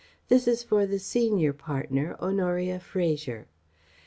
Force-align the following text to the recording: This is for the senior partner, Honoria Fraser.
This 0.29 0.47
is 0.47 0.63
for 0.63 0.87
the 0.87 0.97
senior 0.97 1.53
partner, 1.53 2.15
Honoria 2.19 2.79
Fraser. 2.79 3.45